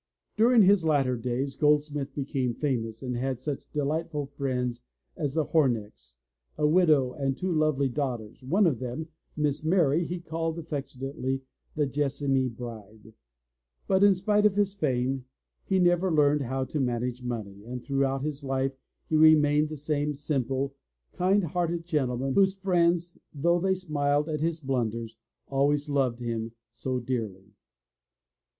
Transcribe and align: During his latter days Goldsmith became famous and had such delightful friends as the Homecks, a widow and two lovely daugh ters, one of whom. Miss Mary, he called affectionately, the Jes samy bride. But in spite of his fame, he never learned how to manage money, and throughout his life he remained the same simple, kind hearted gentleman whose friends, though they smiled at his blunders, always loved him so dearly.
During 0.35 0.63
his 0.63 0.83
latter 0.83 1.15
days 1.15 1.55
Goldsmith 1.55 2.15
became 2.15 2.55
famous 2.55 3.03
and 3.03 3.15
had 3.15 3.37
such 3.37 3.69
delightful 3.71 4.25
friends 4.25 4.81
as 5.15 5.35
the 5.35 5.43
Homecks, 5.43 6.17
a 6.57 6.65
widow 6.65 7.11
and 7.13 7.37
two 7.37 7.51
lovely 7.53 7.87
daugh 7.87 8.17
ters, 8.17 8.43
one 8.43 8.65
of 8.65 8.79
whom. 8.79 9.09
Miss 9.37 9.63
Mary, 9.63 10.03
he 10.07 10.19
called 10.19 10.57
affectionately, 10.57 11.43
the 11.75 11.85
Jes 11.85 12.19
samy 12.19 12.49
bride. 12.49 13.13
But 13.87 14.03
in 14.03 14.15
spite 14.15 14.47
of 14.47 14.55
his 14.55 14.73
fame, 14.73 15.25
he 15.65 15.77
never 15.77 16.11
learned 16.11 16.41
how 16.41 16.63
to 16.65 16.79
manage 16.79 17.21
money, 17.21 17.63
and 17.63 17.83
throughout 17.83 18.23
his 18.23 18.43
life 18.43 18.73
he 19.07 19.15
remained 19.15 19.69
the 19.69 19.77
same 19.77 20.15
simple, 20.15 20.73
kind 21.13 21.43
hearted 21.43 21.85
gentleman 21.85 22.33
whose 22.33 22.57
friends, 22.57 23.19
though 23.35 23.59
they 23.59 23.75
smiled 23.75 24.29
at 24.29 24.41
his 24.41 24.61
blunders, 24.61 25.15
always 25.47 25.89
loved 25.89 26.21
him 26.21 26.53
so 26.71 26.99
dearly. 26.99 27.51